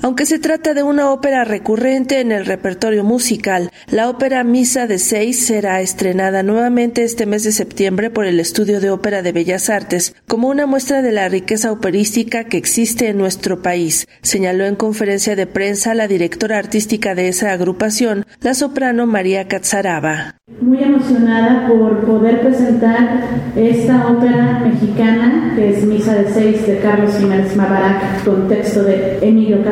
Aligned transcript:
Aunque 0.00 0.26
se 0.26 0.38
trata 0.38 0.74
de 0.74 0.84
una 0.84 1.10
ópera 1.10 1.42
recurrente 1.42 2.20
en 2.20 2.30
el 2.30 2.46
repertorio 2.46 3.02
musical, 3.02 3.72
la 3.90 4.08
ópera 4.08 4.44
Misa 4.44 4.86
de 4.86 4.98
Seis 4.98 5.44
será 5.44 5.80
estrenada 5.80 6.44
nuevamente 6.44 7.02
este 7.02 7.26
mes 7.26 7.42
de 7.42 7.50
septiembre 7.50 8.08
por 8.08 8.24
el 8.24 8.38
Estudio 8.38 8.80
de 8.80 8.90
Ópera 8.90 9.22
de 9.22 9.32
Bellas 9.32 9.68
Artes 9.68 10.14
como 10.28 10.48
una 10.48 10.66
muestra 10.66 11.02
de 11.02 11.10
la 11.10 11.28
riqueza 11.28 11.72
operística 11.72 12.44
que 12.44 12.58
existe 12.58 13.08
en 13.08 13.18
nuestro 13.18 13.60
país, 13.60 14.06
señaló 14.22 14.66
en 14.66 14.76
conferencia 14.76 15.34
de 15.34 15.48
prensa 15.48 15.94
la 15.94 16.06
directora 16.06 16.58
artística 16.58 17.16
de 17.16 17.26
esa 17.26 17.50
agrupación, 17.50 18.24
la 18.40 18.54
soprano 18.54 19.04
María 19.04 19.48
Catzaraba. 19.48 20.36
Muy 20.60 20.82
emocionada 20.82 21.66
por 21.66 22.06
poder 22.06 22.40
presentar 22.40 23.24
esta 23.56 24.06
ópera 24.06 24.60
mexicana 24.64 25.54
que 25.56 25.70
es 25.70 25.84
Misa 25.84 26.14
de 26.14 26.32
Seis 26.32 26.66
de 26.66 26.78
Carlos 26.78 27.16
Jiménez 27.18 27.56
Mabarac 27.56 28.24
con 28.24 28.48
texto 28.48 28.84
de 28.84 29.18
Emilio 29.20 29.62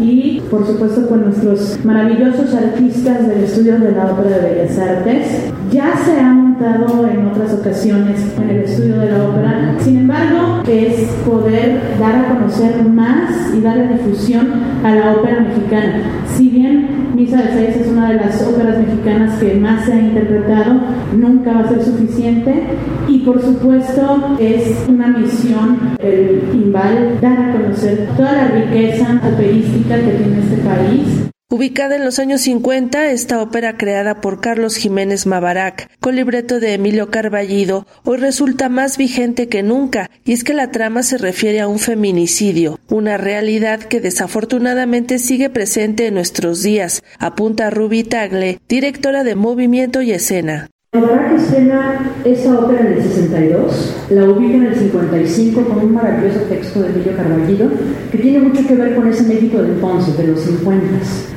Y 0.00 0.42
por 0.50 0.66
supuesto 0.66 1.08
con 1.08 1.24
nuestros 1.24 1.78
maravillosos 1.84 2.52
artistas 2.54 3.28
del 3.28 3.44
estudio 3.44 3.78
de 3.78 3.92
la 3.92 4.12
Ópera 4.12 4.38
de 4.38 4.54
Bellas 4.54 4.78
Artes. 4.78 5.52
Ya 5.70 5.94
se 6.04 6.20
ha 6.20 6.32
montado 6.32 7.06
en 7.08 7.26
otras 7.26 7.52
ocasiones 7.54 8.34
en 8.38 8.50
el 8.50 8.56
estudio 8.62 8.98
de 8.98 9.10
la 9.10 9.24
ópera, 9.24 9.74
sin 9.80 9.98
embargo 9.98 10.62
es 10.66 11.00
poder 11.26 11.80
dar 11.98 12.14
a 12.14 12.28
conocer 12.28 12.84
más 12.84 13.52
y 13.54 13.60
darle 13.60 13.88
difusión 13.94 14.48
a 14.84 14.94
la 14.94 15.12
ópera 15.12 15.40
mexicana. 15.40 16.02
Si 16.36 16.48
bien 16.48 17.10
Misa 17.14 17.42
de 17.42 17.52
Seis 17.52 17.76
es 17.76 17.88
una 17.88 18.10
de 18.10 18.16
las 18.16 18.42
óperas 18.42 18.78
mexicanas 18.78 19.38
que 19.38 19.54
más 19.54 19.84
se 19.84 19.92
ha 19.92 20.00
interpretado, 20.00 20.80
nunca 21.16 21.52
va 21.52 21.60
a 21.60 21.68
ser 21.68 21.82
suficiente 21.82 22.62
y 23.08 23.18
por 23.20 23.40
supuesto 23.40 24.36
es 24.38 24.76
una 24.88 25.08
misión 25.08 25.96
el 25.98 26.42
Imbal 26.54 27.18
dar 27.20 27.40
a 27.40 27.52
conocer 27.52 28.08
toda 28.16 28.32
la 28.32 28.48
riqueza 28.48 29.20
que 29.36 30.12
tiene 30.12 30.40
este 30.40 30.56
país 30.64 31.26
Ubicada 31.48 31.94
en 31.94 32.04
los 32.04 32.18
años 32.18 32.40
50, 32.40 33.12
esta 33.12 33.40
ópera 33.40 33.76
creada 33.76 34.20
por 34.20 34.40
Carlos 34.40 34.74
Jiménez 34.74 35.26
Mabarac, 35.26 35.88
con 36.00 36.16
libreto 36.16 36.58
de 36.58 36.74
Emilio 36.74 37.08
Carballido, 37.12 37.86
hoy 38.02 38.16
resulta 38.16 38.68
más 38.68 38.98
vigente 38.98 39.48
que 39.48 39.62
nunca, 39.62 40.10
y 40.24 40.32
es 40.32 40.42
que 40.42 40.54
la 40.54 40.72
trama 40.72 41.04
se 41.04 41.18
refiere 41.18 41.60
a 41.60 41.68
un 41.68 41.78
feminicidio, 41.78 42.80
una 42.88 43.16
realidad 43.16 43.78
que 43.78 44.00
desafortunadamente 44.00 45.20
sigue 45.20 45.48
presente 45.48 46.08
en 46.08 46.14
nuestros 46.14 46.64
días, 46.64 47.04
apunta 47.20 47.70
Ruby 47.70 48.02
Tagle, 48.02 48.58
directora 48.68 49.22
de 49.22 49.36
Movimiento 49.36 50.02
y 50.02 50.10
Escena. 50.10 50.68
Mabarac 50.96 51.32
escena 51.32 52.10
esa 52.24 52.58
ópera 52.58 52.80
en 52.80 52.86
el 52.94 53.02
62, 53.02 53.96
la 54.10 54.30
ubica 54.30 54.54
en 54.54 54.62
el 54.64 54.74
55 54.74 55.60
con 55.60 55.84
un 55.84 55.92
maravilloso 55.92 56.40
texto 56.48 56.80
de 56.80 56.88
Emilio 56.88 57.14
Carballido 57.14 57.68
que 58.10 58.16
tiene 58.16 58.38
mucho 58.38 58.66
que 58.66 58.74
ver 58.76 58.96
con 58.96 59.06
ese 59.06 59.24
México 59.24 59.58
de 59.58 59.72
entonces, 59.72 60.16
de 60.16 60.28
los 60.28 60.40
50. 60.40 60.86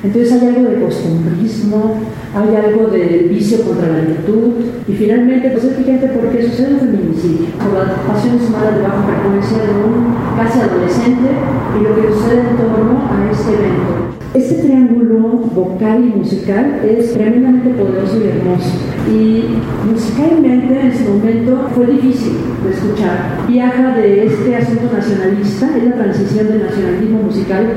Entonces 0.04 0.32
hay 0.32 0.48
algo 0.48 0.70
de 0.70 0.82
costumbrismo, 0.82 2.00
hay 2.34 2.56
algo 2.56 2.88
del 2.88 3.28
vicio 3.28 3.62
contra 3.64 3.90
la 3.90 4.00
virtud 4.00 4.54
y 4.88 4.94
finalmente 4.94 5.50
pues 5.50 5.66
es 5.66 5.78
vigente 5.78 6.08
porque 6.08 6.48
sucede 6.48 6.76
un 6.76 6.80
feminicidio 6.80 7.48
por 7.58 7.86
las 7.86 8.00
pasiones 8.08 8.50
malas 8.50 8.76
de 8.76 8.82
baja 8.82 9.04
frecuencia 9.04 9.58
de 9.58 9.74
un 9.84 10.16
casi 10.38 10.60
adolescente 10.60 11.30
y 11.78 11.84
lo 11.84 11.96
que 11.96 12.14
sucede 12.14 12.40
en 12.50 12.58
torno 12.58 12.98
a 13.12 13.30
este 13.30 13.54
evento. 13.56 14.10
Este 14.34 14.56
triángulo 14.62 15.20
vocal 15.56 16.06
y 16.06 16.18
musical 16.20 16.82
es 16.88 17.14
tremendamente 17.14 17.70
poderoso 17.72 18.20
y 18.20 18.28
hermoso. 18.28 18.70
Y 19.10 19.48
musicalmente 19.86 20.80
en 20.80 20.88
ese 20.88 21.09
momento 21.09 21.69
fue 21.75 21.88
difícil 21.88 22.33
de 22.64 22.72
escuchar. 22.72 23.45
Viaja 23.47 23.95
de 23.95 24.25
este 24.25 24.56
asunto 24.56 24.91
nacionalista, 24.94 25.78
es 25.78 25.83
la 25.83 25.95
transición 25.95 26.47
del 26.47 26.64
nacionalismo 26.64 27.23
musical 27.23 27.67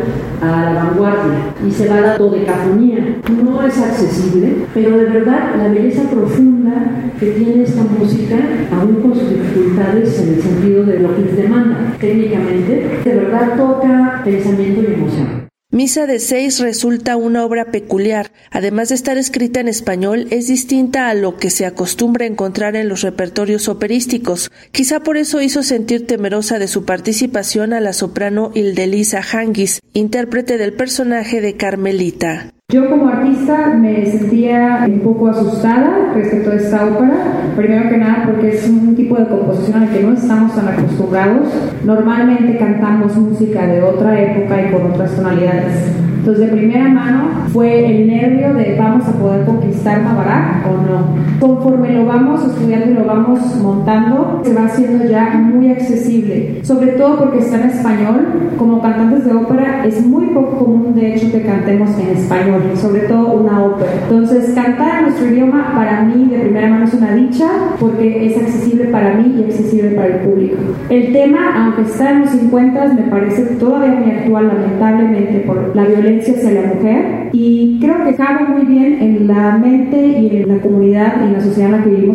a 0.40 0.72
la 0.72 0.84
vanguardia 0.84 1.38
y 1.66 1.70
se 1.70 1.88
va 1.88 1.98
a 1.98 2.00
la 2.00 2.18
dodecafonía. 2.18 3.16
No 3.42 3.62
es 3.66 3.78
accesible, 3.78 4.54
pero 4.74 4.96
de 4.96 5.04
verdad 5.04 5.56
la 5.56 5.68
belleza 5.68 6.02
profunda 6.10 7.12
que 7.18 7.26
tiene 7.26 7.62
esta 7.62 7.82
música, 7.82 8.36
aún 8.72 9.00
con 9.00 9.14
sus 9.14 9.30
dificultades 9.30 10.20
en 10.20 10.34
el 10.34 10.42
sentido 10.42 10.84
de 10.84 10.98
lo 10.98 11.14
que 11.14 11.22
les 11.22 11.36
demanda 11.36 11.94
técnicamente, 12.00 13.00
de 13.04 13.14
verdad 13.14 13.56
toca 13.56 14.22
pensamiento 14.24 14.82
y 14.82 14.94
emoción. 14.94 15.41
Misa 15.74 16.06
de 16.06 16.18
seis 16.18 16.60
resulta 16.60 17.16
una 17.16 17.46
obra 17.46 17.70
peculiar. 17.70 18.30
Además 18.50 18.90
de 18.90 18.94
estar 18.94 19.16
escrita 19.16 19.58
en 19.58 19.68
español, 19.68 20.26
es 20.28 20.46
distinta 20.46 21.08
a 21.08 21.14
lo 21.14 21.38
que 21.38 21.48
se 21.48 21.64
acostumbra 21.64 22.26
encontrar 22.26 22.76
en 22.76 22.90
los 22.90 23.00
repertorios 23.00 23.70
operísticos. 23.70 24.52
Quizá 24.70 25.00
por 25.00 25.16
eso 25.16 25.40
hizo 25.40 25.62
sentir 25.62 26.06
temerosa 26.06 26.58
de 26.58 26.68
su 26.68 26.84
participación 26.84 27.72
a 27.72 27.80
la 27.80 27.94
soprano 27.94 28.52
Ildelisa 28.54 29.22
Hangis, 29.22 29.80
intérprete 29.94 30.58
del 30.58 30.74
personaje 30.74 31.40
de 31.40 31.56
Carmelita. 31.56 32.52
Yo 32.72 32.88
como 32.88 33.06
artista 33.06 33.74
me 33.78 34.06
sentía 34.06 34.86
un 34.88 35.00
poco 35.00 35.28
asustada 35.28 36.10
respecto 36.14 36.52
a 36.52 36.54
esta 36.54 36.86
ópera, 36.86 37.52
primero 37.54 37.90
que 37.90 37.98
nada 37.98 38.24
porque 38.24 38.48
es 38.48 38.66
un 38.66 38.96
tipo 38.96 39.14
de 39.14 39.26
composición 39.26 39.82
al 39.82 39.90
que 39.90 40.02
no 40.02 40.14
estamos 40.14 40.54
tan 40.54 40.68
acostumbrados. 40.68 41.48
Normalmente 41.84 42.56
cantamos 42.56 43.14
música 43.14 43.66
de 43.66 43.82
otra 43.82 44.18
época 44.18 44.62
y 44.62 44.72
con 44.72 44.90
otras 44.90 45.14
tonalidades. 45.14 46.11
Entonces, 46.22 46.50
de 46.50 46.56
primera 46.56 46.88
mano 46.88 47.30
fue 47.52 47.84
el 47.84 48.06
nervio 48.06 48.54
de 48.54 48.76
vamos 48.78 49.08
a 49.08 49.12
poder 49.12 49.44
conquistar 49.44 50.04
Mabarak 50.04 50.64
o 50.68 50.70
no. 50.70 51.40
Conforme 51.40 51.94
lo 51.94 52.06
vamos 52.06 52.46
estudiando 52.46 52.92
y 52.92 52.94
lo 52.94 53.04
vamos 53.04 53.40
montando, 53.60 54.40
se 54.44 54.54
va 54.54 54.66
haciendo 54.66 55.04
ya 55.04 55.30
muy 55.30 55.72
accesible, 55.72 56.60
sobre 56.62 56.92
todo 56.92 57.18
porque 57.18 57.40
está 57.40 57.56
en 57.56 57.70
español. 57.70 58.20
Como 58.56 58.80
cantantes 58.80 59.24
de 59.24 59.34
ópera 59.34 59.84
es 59.84 60.06
muy 60.06 60.26
poco 60.26 60.58
común, 60.58 60.94
de 60.94 61.12
hecho, 61.12 61.32
que 61.32 61.42
cantemos 61.42 61.90
en 61.98 62.16
español, 62.16 62.62
sobre 62.76 63.00
todo 63.00 63.32
una 63.32 63.64
ópera. 63.64 63.90
Entonces, 64.04 64.52
cantar 64.54 65.02
nuestro 65.02 65.26
idioma 65.26 65.72
para 65.74 66.02
mí 66.02 66.28
de 66.30 66.38
primera 66.38 66.68
mano 66.68 66.84
es 66.84 66.94
una 66.94 67.16
dicha 67.16 67.48
porque 67.80 68.26
es 68.26 68.36
accesible 68.36 68.84
para 68.84 69.14
mí 69.14 69.40
y 69.40 69.42
accesible 69.42 69.90
para 69.96 70.06
el 70.06 70.20
público. 70.20 70.56
El 70.88 71.12
tema, 71.12 71.64
aunque 71.64 71.82
está 71.82 72.12
en 72.12 72.20
los 72.20 72.30
50, 72.30 72.94
me 72.94 73.02
parece 73.10 73.42
todavía 73.56 73.98
muy 73.98 74.12
actual, 74.12 74.46
lamentablemente, 74.46 75.40
por 75.40 75.74
la 75.74 75.84
violencia 75.84 76.11
hacia 76.20 76.50
la 76.50 76.74
mujer. 76.74 77.30
Y 77.32 77.78
creo 77.80 78.04
que 78.04 78.14
cabe 78.14 78.46
muy 78.48 78.64
bien 78.66 79.00
en 79.00 79.26
la 79.26 79.56
mente 79.56 80.06
y 80.06 80.36
en 80.36 80.48
la 80.48 80.60
comunidad 80.60 81.22
y 81.22 81.24
en 81.24 81.32
la 81.32 81.40
sociedad 81.40 81.70
en 81.70 81.78
la 81.78 81.84
que 81.84 81.90
vivimos 81.90 82.11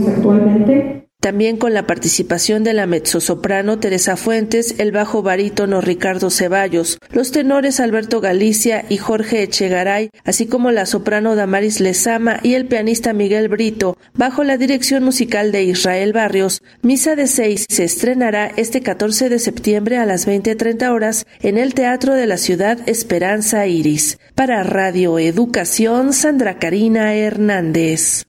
también 1.19 1.57
con 1.57 1.73
la 1.73 1.87
participación 1.87 2.63
de 2.63 2.73
la 2.73 2.85
mezzosoprano 2.85 3.79
Teresa 3.79 4.17
Fuentes, 4.17 4.75
el 4.77 4.91
bajo 4.91 5.23
barítono 5.23 5.81
Ricardo 5.81 6.29
Ceballos, 6.29 6.99
los 7.11 7.31
tenores 7.31 7.79
Alberto 7.79 8.21
Galicia 8.21 8.85
y 8.87 8.97
Jorge 8.97 9.43
Echegaray, 9.43 10.09
así 10.23 10.45
como 10.45 10.71
la 10.71 10.85
soprano 10.85 11.35
Damaris 11.35 11.79
Lezama 11.79 12.39
y 12.43 12.53
el 12.53 12.67
pianista 12.67 13.13
Miguel 13.13 13.49
Brito, 13.49 13.97
bajo 14.13 14.43
la 14.43 14.57
dirección 14.57 15.03
musical 15.03 15.51
de 15.51 15.63
Israel 15.63 16.13
Barrios. 16.13 16.61
Misa 16.81 17.15
de 17.15 17.27
seis 17.27 17.65
se 17.67 17.83
estrenará 17.83 18.51
este 18.55 18.81
14 18.81 19.29
de 19.29 19.39
septiembre 19.39 19.97
a 19.97 20.05
las 20.05 20.27
20.30 20.27 20.89
horas 20.91 21.25
en 21.41 21.57
el 21.57 21.73
Teatro 21.73 22.13
de 22.13 22.27
la 22.27 22.37
Ciudad 22.37 22.79
Esperanza 22.87 23.67
Iris. 23.67 24.19
Para 24.35 24.63
Radio 24.63 25.19
Educación, 25.19 26.13
Sandra 26.13 26.59
Karina 26.59 27.15
Hernández. 27.15 28.23